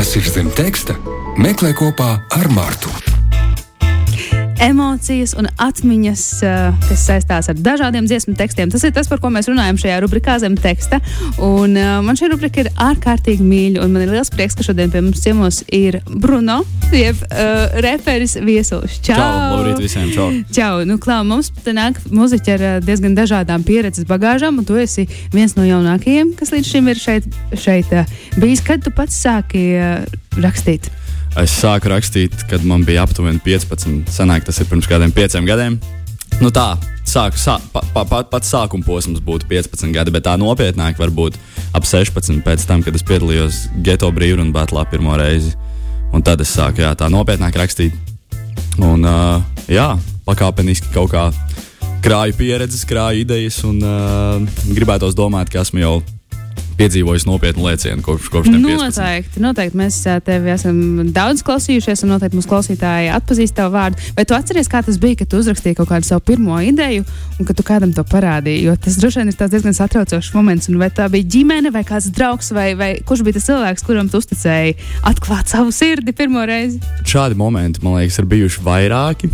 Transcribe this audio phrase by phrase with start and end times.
[0.00, 0.94] Kas ir zem teksta?
[1.36, 3.09] Meklē kopā ar Mārtu
[4.60, 8.70] emocijas un atmiņas, eh, kas saistās ar dažādiem dziesmu tekstiem.
[8.70, 11.00] Tas ir tas, par ko mēs runājam šajā rubrikā zem teksta.
[11.38, 14.92] Un, uh, man šī rubrika ir ārkārtīgi mīļa, un man ir liels prieks, ka šodien
[14.92, 16.60] pie mums ciemos ir Bruno,
[16.92, 19.00] jeb uh, referis viesulis.
[19.00, 19.16] Čau!
[19.16, 19.56] Čau!
[19.56, 20.12] Labrīt visiem!
[20.12, 20.28] Čau!
[20.52, 20.84] Čau!
[20.84, 25.56] Nu, klā, mums te nāk muziķi ar diezgan dažādām pieredzes bagāžām, un tu esi viens
[25.56, 28.64] no jaunākajiem, kas līdz šim ir šeit, šeit uh, bijis.
[28.66, 30.04] Kad tu pats sāki uh,
[30.40, 30.90] rakstīt?
[31.38, 34.08] Es sāku rakstīt, kad man bija aptuveni 15.
[34.10, 35.76] Senāk tas ir pirms kādiem pieciem gadiem.
[36.42, 36.72] Nu tā,
[37.06, 41.12] sāku, sā, pa, pa, pa, pats sākuma posms būtu 15 gadi, bet tā nopietnāk var
[41.14, 41.38] būt
[41.76, 45.54] ap 16 pēc tam, kad es piedalījos Geto brīvrunu batlā pirmo reizi.
[46.10, 47.94] Un tad es sāku jā, tā nopietnāk rakstīt.
[48.82, 49.38] Un uh,
[49.70, 49.92] jā,
[50.26, 51.28] pakāpeniski kaut kā
[52.02, 55.94] krāju pieredzes, krāju idejas un uh, gribētos domāt, ka esmu jau
[56.80, 58.64] piedzīvojis nopietnu lēcienu kopš, kopš tam.
[58.64, 59.78] Noteikti, noteikti.
[59.80, 60.78] Mēs tevi esam
[61.14, 64.00] daudz klausījušies, un noteikti mūsu klausītāji atpazīst tavu vārdu.
[64.16, 67.04] Vai tu atceries, kā tas bija, kad tu uzrakstīji kaut kādu savu pirmo ideju,
[67.38, 68.64] un kad tu kādam to parādīji?
[68.68, 70.70] Jo tas droši vien ir diezgan satraucošs moments.
[70.80, 74.20] Vai tā bija ģimene, vai kāds draugs, vai, vai kurš bija tas cilvēks, kuram tu
[74.22, 74.76] uzticēji
[75.10, 76.80] atklāt savu sirdi pirmo reizi?
[77.04, 79.32] Šādi momenti, man liekas, ir bijuši vairāki.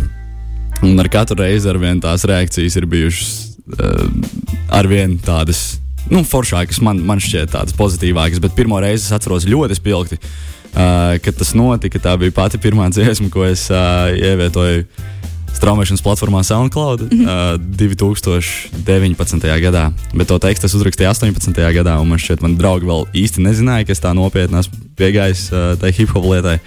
[0.84, 3.30] Un ar katru reizi ar vien tās reakcijas ir bijušas
[3.78, 4.06] uh,
[4.76, 5.78] ar vien tādas
[6.10, 11.16] nu, foršākas, man, man šķiet tādas pozitīvākas, bet pirmo reizi es atceros ļoti spilgti, uh,
[11.22, 12.02] kad tas notika.
[12.02, 14.86] Tā bija pati pirmā dziesma, ko es uh, ievietoju
[15.56, 17.54] straumēšanas platformā SoundCloud mm -hmm.
[17.54, 19.46] uh, 2019.
[19.64, 19.90] gadā.
[20.14, 21.72] Bet to tekstu es uzrakstīju 18.
[21.78, 25.50] gadā, un man šķiet, man draugi vēl īsti nezināja, ka es tā nopietni esmu piegājis
[25.52, 26.58] uh, tai hip hop lietai.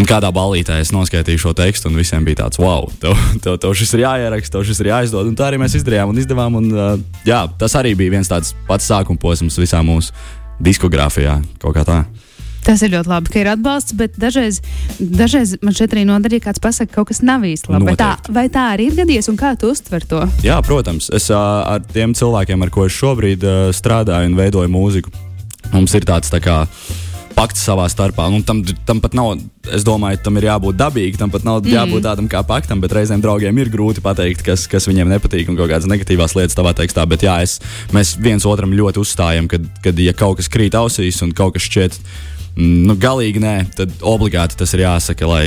[0.00, 3.74] Un kādā balītē es noskaitīju šo tekstu, un visiem bija tāds, wow, tev, tev, tev
[3.76, 5.28] šis ir jāieraksta, tev šis ir jāizdod.
[5.28, 6.58] Un tā arī mēs izdarījām un izdevām.
[6.62, 6.94] Un, uh,
[7.28, 10.14] jā, tas arī bija viens tāds pats sākuma posms visā mūsu
[10.62, 11.38] diskogrāfijā.
[12.62, 14.60] Tas ir ļoti labi, ka ir atbalsts, bet dažreiz,
[15.00, 17.90] dažreiz man šeit arī nodarīja kāds pasakā, ka kaut kas nav īsti labi.
[17.90, 20.22] Vai tā, vai tā arī ir gadījies, un kā tu uztver to?
[20.46, 21.10] Jā, protams.
[21.10, 25.14] Es uh, ar tiem cilvēkiem, ar ko es šobrīd uh, strādāju un veidoju mūziku,
[25.74, 26.62] mums ir tāds tā kā
[27.36, 28.28] pakts savā starpā.
[28.32, 29.34] Nu, tam, tam pat nav,
[29.74, 31.72] es domāju, tam ir jābūt dabīgam, tam pat nav mm.
[31.74, 35.58] jābūt tādam kā paktam, bet reizēm draugiem ir grūti pateikt, kas, kas viņiem nepatīk un
[35.60, 37.06] kādas negatīvas lietas tavā tekstā.
[37.10, 37.58] Bet jā, es,
[37.94, 41.68] mēs viens otram ļoti uzstājam, kad, kad ja kaut kas krīt ausīs un kaut kas
[41.68, 41.98] šķiet.
[42.52, 45.46] Mm, nu, galīgi nē, tad obligāti tas ir jāsaka, lai,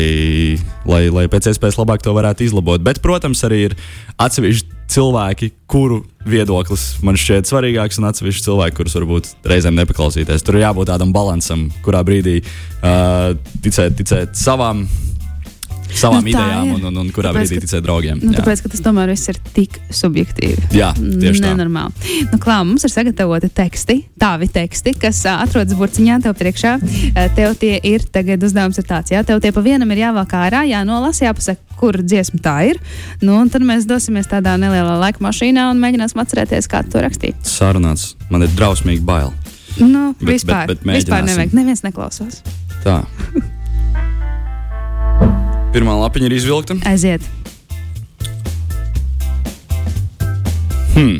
[0.89, 2.81] lai, lai pēc iespējas labāk to varētu izlabot.
[2.85, 3.77] Bet, protams, arī ir
[4.17, 10.45] atsevišķi cilvēki, kuru viedoklis man šķiet svarīgāks, un atsevišķi cilvēki, kurus varbūt reizēm nepaklausīties.
[10.45, 13.33] Tur ir jābūt tādam līdzsvaram, kurā brīdī uh,
[13.65, 14.85] ticēt, ticēt savām
[15.93, 18.21] savām nu, idejām, un, un, un kurā tāpēc, brīdī ticēt draugiem.
[18.23, 20.69] Nu, tāpēc, ka tas tomēr viss ir tik subjektīvi.
[20.75, 21.51] Jā, tieši tā.
[21.51, 22.15] Nenormāli.
[22.31, 26.75] Nu, klā, mums ir sagatavoti teksti, tādi teksti, kas atrodas burciņā tev priekšā.
[27.37, 30.65] Tev tie ir tagad uzdevums ir tāds, jā, tev tie pa vienam ir jāvelk ārā,
[30.69, 32.81] jānolasa, jāpasaka, kur dziesma tā ir.
[33.23, 37.39] Nu, un tad mēs dosimies tādā nelielā laika mašīnā un mēģināsim atcerēties, kā to rakstīt.
[37.47, 39.33] Sarunāts, man ir drausmīgi bail.
[39.81, 42.41] Nu, bet, vispār, bet, bet vispār nevajag, neviens neklausās.
[42.85, 43.03] Tā.
[45.75, 46.77] Pirmā lapiņa ir izvilkta.
[46.87, 47.25] Aiziet.
[50.93, 51.17] Hmm.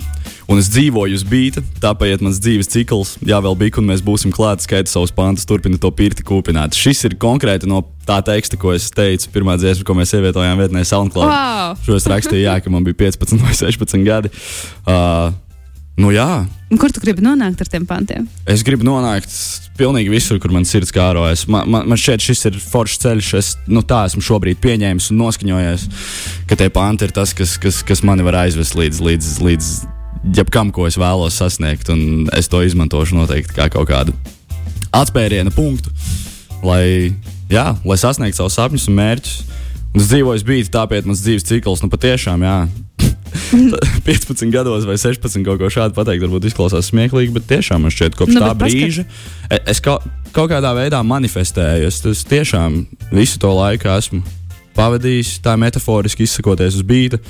[0.48, 4.32] Un es dzīvoju uz bīta, tāpēc mans dzīves cikls, jā, vēl bija, un mēs būsim
[4.32, 6.78] klāti, skaita savus pantus, turpina to pirti kūpināt.
[6.78, 10.86] Šis ir konkrēti no tā teksta, ko es teicu, pirmā dziesma, ko mēs ievietojām vietnē
[10.88, 11.34] SoundCloud.
[11.34, 11.76] Wow.
[11.84, 14.32] Šo es rakstīju, jā, ka man bija 15 vai 16 gadi.
[14.86, 15.34] Uh,
[15.96, 16.44] Nu, jā.
[16.76, 18.26] Kur tu gribi nonākt ar tiem pantiem?
[18.52, 19.32] Es gribu nonākt
[19.80, 21.46] pilnīgi visur, kur man sirds kārojas.
[21.52, 23.30] Man, man, man šķiet, šis ir foršs ceļš.
[23.40, 25.88] Es nu, tā esmu šobrīd pieņēmis un noskaņojies,
[26.50, 29.72] ka tie panti ir tas, kas, kas, kas mani var aizvest līdz, līdz, līdz
[30.36, 31.92] jebkam, ko es vēlos sasniegt.
[31.94, 34.16] Un es to izmantošu noteikti kā kaut kādu
[34.96, 35.92] atspēriena punktu,
[36.64, 37.14] lai,
[37.52, 39.38] jā, lai sasniegtu savus sapņus un mērķus.
[39.96, 42.58] Un es dzīvoju bīti, tāpēc mans dzīves cikls nu, patiešām, jā,
[44.08, 48.18] 15 gados vai 16 kaut ko šādu pateikt, varbūt izklausās smieklīgi, bet tiešām man šķiet,
[48.20, 49.52] kopš nu, tā brīža paskat.
[49.52, 51.90] E, es kaut, kaut kādā veidā manifestēju.
[51.90, 52.84] Es, es tiešām
[53.14, 54.24] visu to laiku esmu
[54.76, 57.22] pavadījis tā metaforiski izsakoties uz bīta.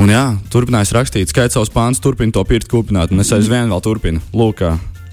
[0.00, 3.82] Un jā, turpinājis rakstīt, skaits savus pāns, turpina to pirkt kūpināt, un es aizvien vēl
[3.84, 4.22] turpinu.
[4.32, 4.62] Lūk,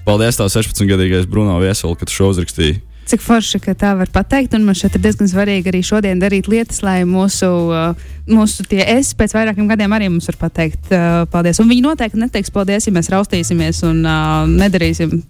[0.06, 2.78] paldies tev 16-gadīgais Bruno Vieseli, ka tu šo uzrakstīji
[3.08, 4.56] cik forši, ka tā var pateikt.
[4.58, 8.84] Un man šeit ir diezgan svarīgi arī šodien darīt lietas, lai mūsu, uh, mūsu tie
[8.98, 11.60] es pēc vairākiem gadiem arī mums var pateikt uh, paldies.
[11.62, 15.20] Un viņi noteikti neteiks paldies, ja mēs raustīsimies un uh, nedarīsim.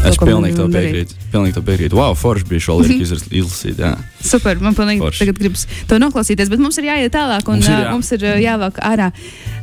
[0.00, 1.16] Es to, pilnīgi to piekrītu.
[1.28, 1.98] Pilnīgi to piekrītu.
[1.98, 3.82] Wow, forši bija šo lietu izlasīt.
[3.82, 3.92] Jā.
[4.24, 5.26] Super, man pilnīgi forši.
[5.26, 7.92] tagad gribas to noklausīties, bet mums ir jāiet tālāk un mums ir, jā.
[7.92, 9.10] mums ir jāvelk ārā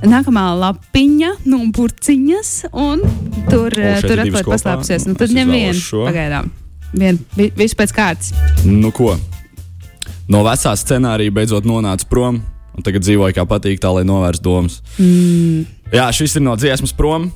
[0.06, 3.02] nākamā lapiņa, nu, burciņas, un
[3.50, 5.10] tur, o, tur atklāt paslēpusies.
[5.10, 6.54] Nu, tad ņem vienu pagaidām.
[7.00, 8.34] Vien, vi, visu pēc kārtas.
[8.66, 9.16] Nu, ko?
[10.28, 12.42] No vecā scenārija beidzot nonāca prom,
[12.76, 14.82] un tagad dzīvoju kā patīk, tā lai novērstu domas.
[15.00, 15.66] Mm.
[15.96, 17.30] Jā, šis ir no dziesmas prom.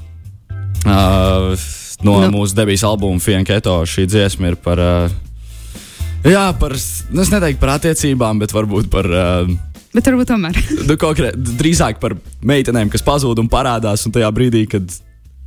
[0.81, 1.53] Uh,
[2.01, 2.31] no nu.
[2.33, 4.81] mūsu debijas albuma Fienketo šī dziesma ir par.
[4.81, 6.75] Uh, jā, par.
[7.13, 9.07] Nu, es neteiktu par attiecībām, bet varbūt par.
[9.07, 9.53] Uh,
[9.91, 10.59] Bet varbūt tomēr.
[10.89, 12.15] nu, konkrēt, drīzāk par
[12.47, 14.87] meitenēm, kas pazūd un parādās, un tajā brīdī, kad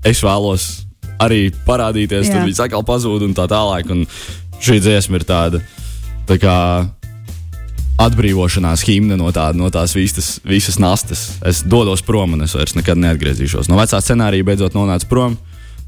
[0.04, 0.66] es vēlos
[1.22, 2.36] arī parādīties, Jā.
[2.36, 3.90] tad viņas atkal pazūd un tā tālāk.
[3.94, 4.04] Un
[4.62, 5.62] šī dziesma ir tāda
[6.28, 6.58] tā kā
[8.04, 11.26] atbrīvošanās himna no, tā, no tās visas, visas nastas.
[11.46, 13.70] Es dodos prom, un es vairs nekad neatgriezīšos.
[13.70, 15.36] No vecā scenārija beidzot nonācu prom.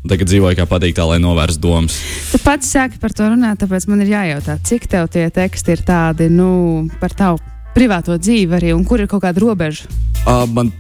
[0.07, 1.97] Tagad dzīvoju kā patīk, tā lai novērstu domas.
[2.31, 5.83] Tu pats sāki par to runāt, tāpēc man ir jājautā, cik tev tie teksti ir
[5.83, 7.41] tādi, nu, par tavu
[7.75, 9.91] privāto dzīvi arī, un kur ir kaut kāda robeža?
[10.23, 10.71] Uh, man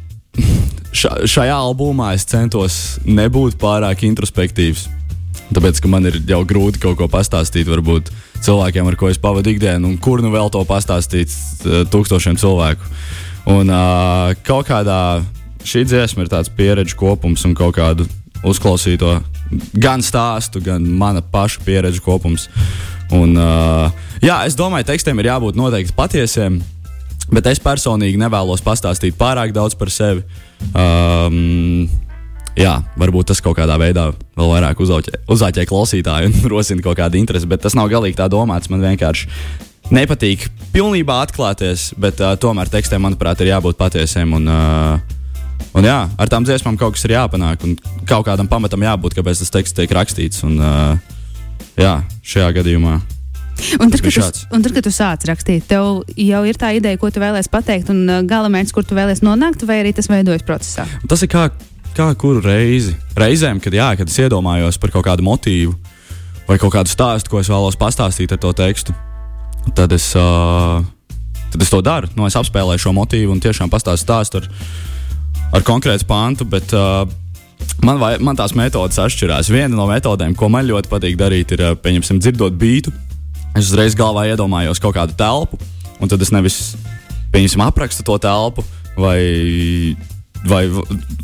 [0.97, 2.77] ša, šajā albumā es centos
[3.07, 4.87] nebūt pārāk introspektīvs.
[5.47, 8.11] Tāpēc, ka man ir jau grūti kaut ko pastāstīt, varbūt
[8.43, 12.91] cilvēkiem, ar ko es pavadu ikdienu, un kur nu vēl to pastāstīt uh, tūkstošiem cilvēku.
[13.53, 15.23] Un uh, kaut kādā
[15.67, 18.09] šī dziesma ir tāds pieredžu kopums un kaut kādu
[18.47, 19.21] uzklausīto
[19.79, 22.49] gan stāstu, gan mana paša pieredžu kopums.
[23.15, 26.59] Un, uh, jā, es domāju, tekstiem ir jābūt noteikti patiesiem,
[27.33, 30.25] bet es personīgi nevēlos pastāstīt pārāk daudz par sevi.
[30.73, 31.87] Um,
[32.57, 34.09] jā, varbūt tas kaut kādā veidā
[34.39, 38.71] vēl vairāk uzāķē klausītāju un rosina kaut kādu interesi, bet tas nav galīgi tā domāts.
[38.73, 39.31] Man vienkārši
[39.95, 44.39] nepatīk pilnībā atklāties, bet uh, tomēr tekstiem, manuprāt, ir jābūt patiesiem.
[44.39, 47.77] Un, uh, un jā, ar tām dziesmām kaut kas ir jāpanāk, un
[48.09, 50.43] kaut kādam pamatam jābūt, kāpēc tas teksts tiek rakstīts.
[50.47, 51.21] Un, uh,
[51.79, 52.99] jā, šajā gadījumā.
[53.81, 57.09] Un tad, tu, un tad, kad tu sāc rakstīt, tev jau ir tā ideja, ko
[57.09, 60.85] tu vēlēsies pateikt, un gala mērķis, kur tu vēlēsies nonākt, vai arī tas veidojas procesā?
[61.09, 61.49] Tas ir kā
[61.97, 62.95] kā kuru reizi.
[63.17, 65.73] Reizēm, kad, jā, kad es iedomājos par kaut kādu motīvu
[66.47, 68.95] vai kaut kādu stāstu, ko es vēlos pastāstīt ar to tekstu,
[69.75, 70.79] tad es, uh,
[71.51, 72.11] tad es to daru.
[72.15, 74.51] Nu, es apspēlēju šo motīvu un tiešām pastāstu stāstu ar,
[75.59, 76.49] ar konkrētu pāntu.
[76.49, 77.07] Bet, uh,
[77.85, 79.49] Man, vai, man tās metodas atšķirās.
[79.53, 82.93] Viena no metodēm, ko man ļoti patīk darīt, ir, pieņemsim, dzirdot beidu.
[83.57, 85.57] Es uzreiz galvā iedomājos kaut kādu telpu,
[85.97, 86.75] un tad es nevis,
[87.33, 88.65] pieņemsim, aprakstu to telpu,
[89.01, 89.97] vai
[90.47, 90.69] vai,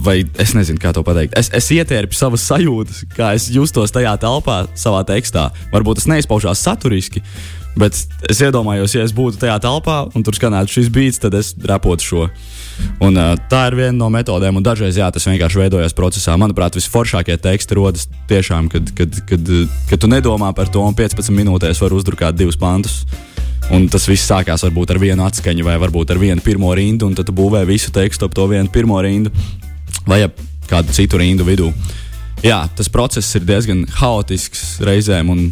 [0.03, 1.37] vai es nezinu, kā to pateikt.
[1.39, 5.51] Es, es ietērpu savas sajūtas, kā es justos tajā telpā, savā tekstā.
[5.75, 7.23] Varbūt tas neizpaužās saturiski,
[7.79, 7.97] bet
[8.31, 12.07] es iedomājos, ja es būtu tajā telpā un tur skanētu šis beats, tad es repotu
[12.07, 12.27] šo.
[13.05, 16.37] Un, uh, tā ir viena no metodēm, un dažreiz jā, tas vienkārši veidojas procesā.
[16.41, 19.53] Manuprāt, visforšākie teksti rodas tiešām, kad, kad, kad,
[19.91, 23.03] kad tu nedomā par to, un 15 minūtēs var uzdrukāt divus pantus.
[23.73, 27.15] Un tas viss sākās varbūt ar vienu atskaņu, vai varbūt ar vienu pirmo rindu, un
[27.17, 29.31] tad būvē visu tekstu ap to vienu pirmo rindu
[30.09, 31.71] vai ap kādu citu rindu vidū.
[32.43, 35.45] Jā, tas process ir diezgan haotisks reizēm, un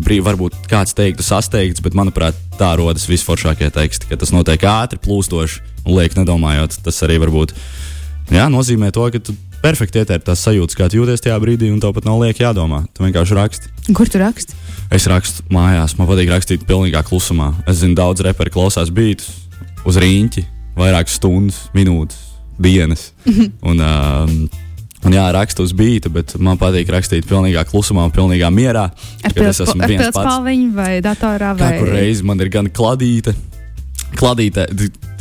[0.00, 5.00] brīvi varbūt kāds teiktu sasteigts, bet manuprāt, tā rodas visforšākie teksti, ka tas notiek ātri,
[5.02, 6.78] plūstoši un liek nedomājot.
[6.84, 7.54] Tas arī varbūt
[8.32, 11.94] jā, nozīmē to, ka tu perfekti ietērpi tās sajūtas, kā jūties tajā brīdī, un tev
[11.96, 12.82] pat nav liek jādomā.
[12.94, 13.70] Tu vienkārši raksti.
[13.94, 14.58] Kur tu raksti?
[14.92, 17.52] Es rakstu mājās, man patīk rakstīt pilnīgā klusumā.
[17.70, 19.30] Es zinu, daudz reperi klausās beidus
[19.88, 20.44] uz rīņķi,
[20.78, 22.18] vairākas stundas, minūtes,
[22.62, 23.10] dienas.
[23.70, 24.36] un, um,
[25.06, 28.88] un jā, rakstu uz beigta, bet man patīk rakstīt pilnīgā klusumā, pilnīgā mierā.
[29.26, 31.54] Ar pilspāliņu vai datorā?
[31.58, 31.72] Vai...
[31.78, 33.34] Katru reizi man ir gan kladīte,
[34.18, 34.66] kladītē.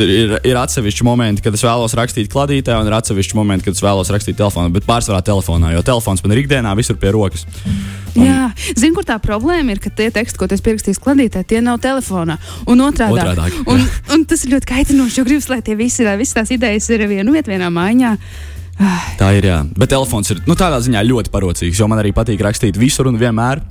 [0.01, 3.83] Ir, ir atsevišķi momenti, kad es vēlos rakstīt kladītē, un ir atsevišķi momenti, kad es
[3.83, 7.45] vēlos rakstīt telefonā, bet pārsvarā telefonā, jo telefons man ir ikdienā visur pie rokas.
[8.15, 8.25] Un...
[8.25, 11.79] Jā, zinu, kur tā problēma ir, ka tie teksti, ko es pierakstīju kladītē, tie nav
[11.83, 12.39] telefonā.
[12.71, 13.61] Un otrādi.
[13.69, 13.85] Un,
[14.15, 17.35] un tas ir ļoti kaitinoši, jo gribas, lai tie visi, visas tās idejas ir vienu
[17.35, 18.15] vietu, vienā mājā.
[19.19, 19.59] Tā ir, jā.
[19.77, 23.19] Bet telefons ir nu, tādā ziņā ļoti parocīgs, jo man arī patīk rakstīt visur un
[23.21, 23.61] vienmēr.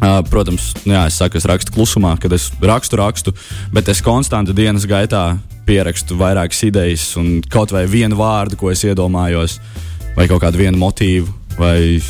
[0.00, 3.34] Uh, protams, nu jā, es saku, es rakstu klusumā, kad es rakstu, rakstu,
[3.74, 5.34] bet es konstanti dienas gaitā
[5.68, 9.58] pierakstu vairākas idejas, un kaut vai vienu vārdu, ko es iedomājos,
[10.16, 11.28] vai kaut kādu vienu motīvu,
[11.60, 12.00] vai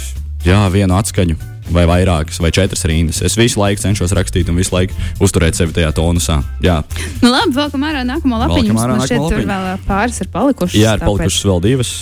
[0.46, 1.34] jā, vienu atskaņu,
[1.75, 3.20] vai vairākas, vai četras rindas.
[3.26, 4.94] Es visu laiku cenšos rakstīt un visu laiku
[5.26, 6.38] uzturēt sevi tajā tonusā.
[6.62, 6.78] Jā,
[7.25, 8.78] nu, labi, vēlkam ārā nākamo lapiņu.
[8.78, 10.78] Mums šeit tur vēl pāris ir palikušas.
[10.78, 11.94] Jā, ir palikušas vēl divas.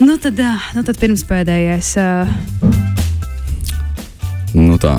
[0.00, 0.38] Nu tad,
[0.72, 1.92] nu tad pirms pēdējais.
[2.00, 2.28] Uh...
[4.56, 4.96] Nu tā.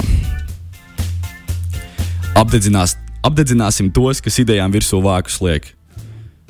[2.38, 2.96] Apdedzinās,
[3.26, 5.70] apdedzināsim tos, kas idejām virsū vākus liek.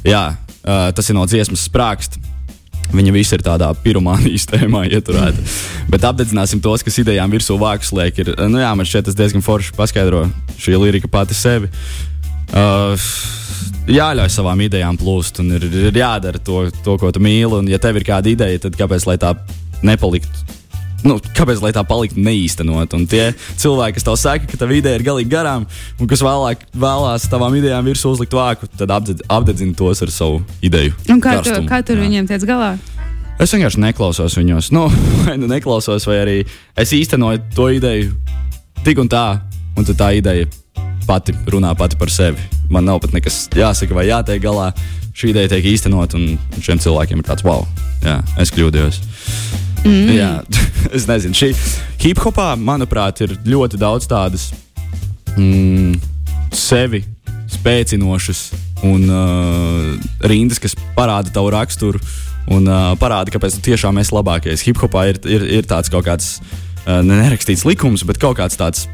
[0.03, 2.19] Jā, tas ir no dziesmas sprākst.
[2.93, 5.43] Viņa visi ir tādā pirmānijas tēmā ieturēta.
[5.89, 8.19] Bet apdedzināsim tos, kas idejām virsū vākus liek.
[8.21, 10.27] Ir, nu jā, man šķiet, tas diezgan forši paskaidro
[10.61, 11.71] šī lirika pati sevi.
[11.71, 12.12] Uh,
[13.89, 17.61] jāļauj savām idejām plūst, un ir, ir jādara to, to, ko tu mīli.
[17.61, 19.35] Un, ja tev ir kāda ideja, tad kāpēc tā
[19.83, 20.53] nepaliktu
[21.07, 22.95] nu, kāpēc lai tā paliktu neīstenot?
[22.97, 25.67] Un tie cilvēki, kas tev saka, ka tava ideja ir galīgi garām,
[25.99, 30.41] un kas vēlāk vēlās tavām idejām virsū uzlikt vāku, tad apdedz, apdedzina tos ar savu
[30.63, 30.95] ideju.
[31.09, 31.69] Un kā, tu, karstumu.
[31.69, 32.07] kā tur Jā.
[32.07, 32.73] viņiem tiec galā?
[33.41, 34.71] Es vienkārši neklausos viņos.
[34.75, 34.87] Nu,
[35.25, 36.37] vai nu neklausos, vai arī
[36.79, 38.13] es īstenoju to ideju
[38.83, 39.27] tik un tā,
[39.75, 40.47] un tad tā ideja
[41.07, 42.41] pati runā pati par sevi.
[42.71, 44.71] Man nav pat nekas jāsaka vai jātiek galā.
[45.13, 47.67] Šī ideja tiek īstenot, un šiem cilvēkiem ir tāds wow,
[48.01, 48.97] jā, es kļūdījos.
[49.83, 50.09] Mm.
[50.15, 50.31] Jā,
[50.97, 51.51] es nezinu, šī
[52.01, 54.49] hip hopā, manuprāt, ir ļoti daudz tādas
[55.37, 55.93] mm,
[56.55, 57.03] sevi
[57.53, 58.47] spēcinošas
[58.89, 59.93] un uh,
[60.27, 62.01] rindas, kas parāda tavu raksturu
[62.51, 64.65] un uh, parāda, kāpēc tu tiešām esi labākais.
[64.67, 68.87] Hip hopā ir, ir, ir tāds kaut kāds uh, nerakstīts likums, bet kaut kāds tāds,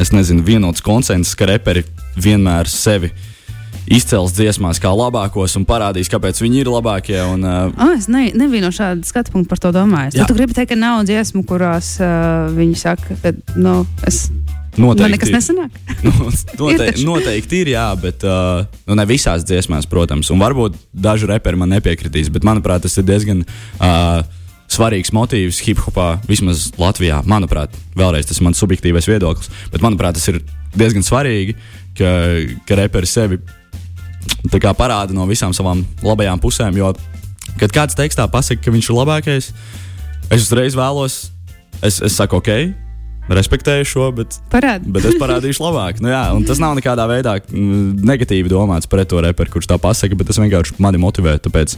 [0.00, 1.84] es nezinu, vienots konsensus, ka reperi
[2.16, 3.12] vienmēr sevi
[3.84, 7.18] izcels dziesmās kā labākos un parādīs, kāpēc viņi ir labākie.
[7.28, 10.16] Un, uh, Oh, es ne, nebiju no šāda skatu punkta par to domājis.
[10.16, 14.30] Tad tu gribi teikt, ka nav dziesmu, kurās uh, viņi saka, ka nu, es,
[14.78, 15.12] man Noteikti.
[15.18, 15.76] nekas nesanāk.
[16.04, 20.28] Nu, noteikti, noteikti ir, jā, bet uh, nu, ne visās dziesmās, protams.
[20.32, 24.24] Un varbūt daži reperi man nepiekritīs, bet manuprāt, tas ir diezgan uh,
[24.74, 27.20] svarīgs motīvs hip hopā, vismaz Latvijā.
[27.30, 30.40] Manuprāt, vēlreiz tas ir mans subjektīvais viedoklis, bet manuprāt, tas ir
[30.74, 31.56] diezgan svarīgi,
[31.98, 32.10] ka,
[32.66, 33.40] ka reperi sevi
[34.50, 36.78] parāda no visām savām labajām pusēm.
[36.80, 36.92] Jo,
[37.60, 39.52] kad kāds tekstā pasakā, ka viņš ir labākais,
[40.30, 41.20] es uzreiz vēlos,
[41.80, 42.83] es, es saku, ok,
[43.32, 44.90] respektēju šo, bet Parādi.
[44.92, 46.00] Bet es parādīšu labāk.
[46.04, 50.18] Nu, jā, tas nav nekādā veidā mm, negatīvi domāts pret to reperu, kurš tā pasakā,
[50.18, 51.36] bet tas vienkārši mani motivē.
[51.44, 51.76] Tāpēc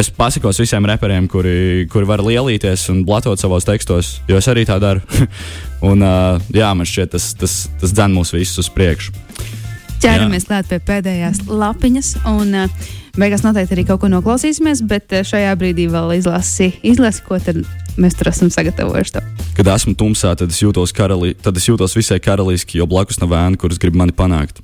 [0.00, 4.66] es pasakos visiem reperiem, kuri, kuri var lielīties un blatot savos tekstos, jo es arī
[4.68, 5.04] tā daru.
[5.90, 9.14] un, uh, jā, man šķiet, tas, tas, tas dzen mūs visus uz priekšu.
[10.00, 12.16] Ķeramies klāt pie pēdējās lapiņas.
[12.32, 17.40] Un, uh, Beigās noteikti arī kaut ko noklausīsimies, bet šajā brīdī vēl izlasi, izlasi ko
[17.42, 17.58] tad
[18.00, 19.14] mēs tur esam sagatavojuši.
[19.16, 19.46] Tev.
[19.58, 23.32] Kad esmu tumsā, tad es jūtos, karali, tad es jūtos visai karaliski, jo blakus nav
[23.34, 24.62] vēna, kuras grib mani panākt.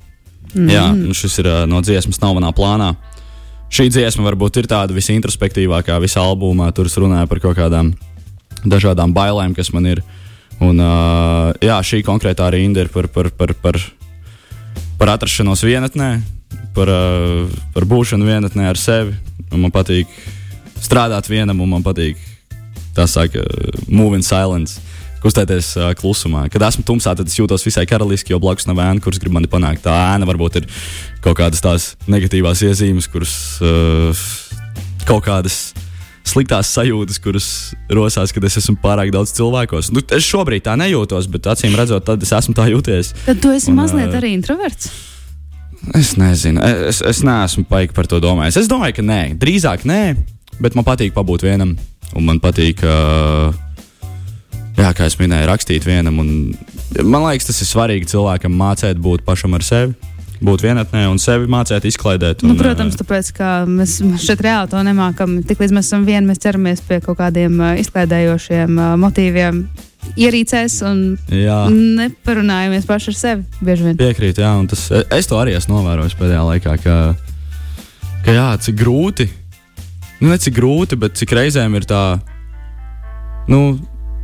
[0.53, 0.69] Mm.
[0.71, 2.93] Jā, un šis ir no dziesmas nav manā plānā.
[3.73, 6.69] Šī dziesma varbūt ir tāda visintrospektīvākā visā albumā.
[6.75, 7.91] Tur es runāju par kaut kādām
[8.63, 10.01] dažādām bailēm, kas man ir.
[10.63, 13.77] Un, uh, jā, šī konkrētā rinda ir par, par, par, par,
[14.97, 16.09] par atrašanos vienatnē,
[16.73, 19.13] par, uh, par būšanu vienatnē ar sevi.
[19.51, 20.09] Un man patīk
[20.81, 22.17] strādāt vienam, un man patīk
[22.97, 23.45] tā saka,
[23.87, 24.81] move in silence.
[25.17, 26.43] Kustēties uh, klusumā.
[26.53, 29.49] Kad esmu tumsā, tad es jūtos visai karaliski, jo blakus nav ēna, kuras grib mani
[29.49, 29.81] panākt.
[29.87, 30.67] Tā ēna varbūt ir
[31.25, 33.33] kaut kādas tās negatīvās iezīmes, kuras
[33.65, 34.27] uh,
[35.09, 35.71] kaut kādas
[36.27, 37.47] sliktās sajūtas, kuras
[37.93, 39.91] rosās, kad es esmu pārāk daudz cilvēkos.
[39.95, 43.13] Nu, es šobrīd tā nejūtos, bet acīm redzot, tad es esmu tā jūties.
[43.25, 44.91] Tad tu esi Un, mazliet arī introverts.
[45.95, 48.59] Es nezinu, es, es neesmu paigi par to domājis.
[48.63, 50.01] Es domāju, ka nē, drīzāk nē,
[50.59, 51.77] bet man patīk pabūt vienam.
[52.15, 52.81] Un man patīk,
[54.77, 56.21] jā, kā jau minēju, rakstīt vienam.
[56.23, 56.29] Un,
[57.03, 59.95] man liekas, tas ir svarīgi cilvēkam mācīt būt pašam ar sevi,
[60.37, 62.45] būt vienatnē un sevi mācīt izklaidēt.
[62.45, 65.39] Nu, un, protams, tāpēc, ka mēs šeit reāli to nemākam.
[65.49, 69.65] Tiklīdz mēs esam vieni, mēs ķeramies pie kaut kādiem izklaidējošiem motīviem,
[70.15, 71.01] ierīcēs un
[71.33, 71.65] Jā.
[71.73, 73.47] neparunājamies paši ar sevi.
[73.59, 73.97] Bieži vien.
[73.99, 76.95] Piekrīt, jā, un tas, es to arī esmu novērojis pēdējā laikā, ka,
[78.23, 79.27] ka jā, cik grūti,
[80.21, 82.01] nu, ne cik grūti, bet cik reizēm ir tā,
[83.51, 83.77] nu,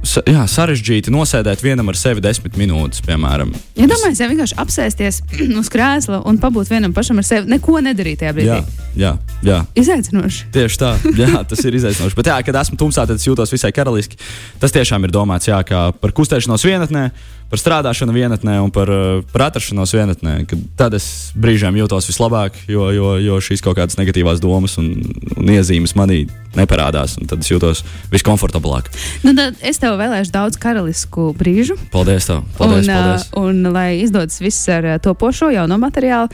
[0.03, 3.53] sa, jā, sarežģīti nosēdēt vienam ar sevi desmit minūtes, piemēram.
[3.79, 5.21] Ja domāju, ja vienkārši apsēsties
[5.61, 8.59] uz krēsla un pabūt vienam pašam ar sevi, neko nedarīt tajā brīdī.
[8.59, 8.63] Jā,
[8.99, 9.13] jā,
[9.47, 9.59] jā.
[9.79, 10.49] Izaicinoši.
[10.55, 12.19] Tieši tā, jā, tas ir izaicinoši.
[12.19, 14.19] Bet, jā, kad esmu tumsā, tad es jūtos visai karaliski.
[14.61, 17.07] Tas tiešām ir domāts jā, kā par kustēšanos vienatnē,
[17.51, 20.35] par strādāšanu vienatnē un par, uh, par atrašanos vienatnē.
[20.79, 21.07] Tad es
[21.37, 24.91] brīžiem jūtos vislabāk, jo, jo, jo šīs kaut kādas negatīvās domas un,
[25.37, 26.23] un iezīmes manī
[26.57, 27.17] neparādās.
[27.19, 27.83] un Tad es jūtos
[28.13, 28.89] viskomfortablāk.
[29.25, 31.77] Nu, es tev vēlēšu daudz karalisku brīžu.
[31.93, 32.29] Paldies!
[32.29, 32.43] Tev.
[32.57, 32.87] Paldies!
[32.87, 33.29] un, paldies.
[33.31, 36.31] uh, un lai izdodas viss ar uh, topošo jauno materiālu,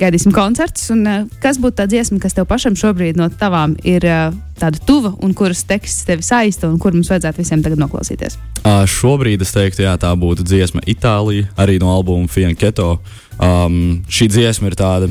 [0.00, 0.88] gaidīsim koncertus.
[0.94, 4.80] Un, uh, kas būtu tā dziesma, kas tev pašam šobrīd no tavām ir uh, tāda
[4.88, 8.38] tuva un kuras teksts tevi saista un kur mums vajadzētu visiem tagad noklausīties?
[8.62, 12.96] Uh, šobrīd es teiktu, jā, tā būtu dziesma Itālija, arī no albuma Fianketo.
[13.36, 15.10] Um, šī dziesma ir tāda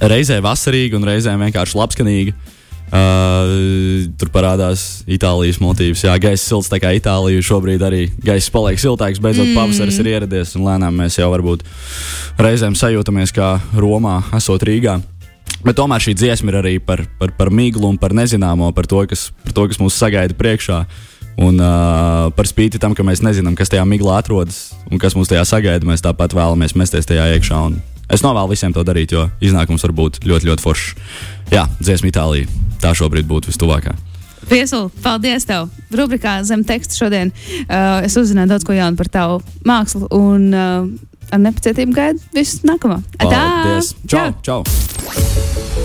[0.00, 2.36] reizē vasarīga un reizē vienkārši labskanīga.
[2.86, 6.04] Uh, tur parādās Itālijas motīvs.
[6.06, 7.42] Jā, gaisa silts tā kā Itālija.
[7.42, 9.18] Šobrīd arī gaisa paliek siltāks.
[9.22, 9.56] Beidzot, mm.
[9.58, 11.64] pavasaris ir ieradies un lēnām mēs jau varbūt
[12.38, 15.00] reizēm sajūtamies kā Romā, esot Rīgā.
[15.66, 19.02] Bet tomēr šī dziesma ir arī par, par, par miglu un par nezināmo, par to,
[19.10, 20.84] kas, par to, kas mūs sagaida priekšā.
[21.42, 25.28] Un uh, par spīti tam, ka mēs nezinām, kas tajā miglā atrodas un kas mūs
[25.28, 27.58] tajā sagaida, mēs tāpat vēlamies mesties tajā iekšā.
[27.66, 30.94] Un es novēlu visiem to darīt, jo iznākums var būt ļoti, ļoti foršs.
[31.52, 32.65] Jā, dziesma Itālija.
[32.82, 33.94] Tā šobrīd būtu vistuvākā.
[34.46, 35.70] Viesuli, paldies tev!
[35.96, 40.86] Rubrikā zem teksta šodien uh, es uzzināju daudz ko jaunu par tavu mākslu un uh,
[41.32, 43.00] ar nepacietību gaidu visu nākamo.
[43.18, 43.94] Paldies!
[44.06, 44.28] Čau!
[44.46, 44.62] čau.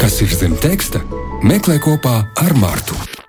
[0.02, 1.02] Kas ir zem teksta?
[1.46, 3.21] Meklē kopā ar Mārtu.